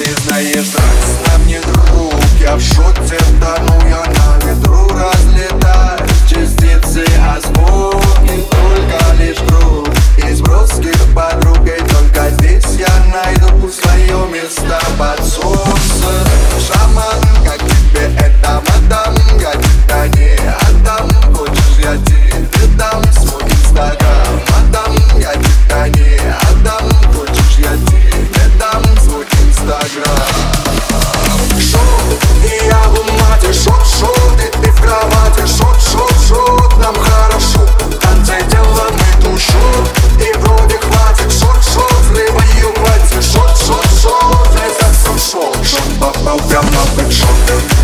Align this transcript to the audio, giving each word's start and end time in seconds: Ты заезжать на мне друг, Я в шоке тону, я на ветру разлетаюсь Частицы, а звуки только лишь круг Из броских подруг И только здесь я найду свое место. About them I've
Ты 0.00 0.06
заезжать 0.26 0.80
на 1.26 1.44
мне 1.44 1.60
друг, 1.60 2.14
Я 2.40 2.56
в 2.56 2.60
шоке 2.62 3.18
тону, 3.38 3.86
я 3.86 4.02
на 4.06 4.46
ветру 4.46 4.88
разлетаюсь 4.88 6.10
Частицы, 6.26 7.04
а 7.20 7.38
звуки 7.38 8.42
только 8.50 9.22
лишь 9.22 9.36
круг 9.46 9.90
Из 10.26 10.40
броских 10.40 10.96
подруг 11.14 11.58
И 11.66 11.78
только 11.92 12.30
здесь 12.30 12.78
я 12.78 12.88
найду 13.12 13.70
свое 13.70 14.26
место. 14.32 14.79
About 46.20 46.38
them 46.50 46.64
I've 46.64 47.79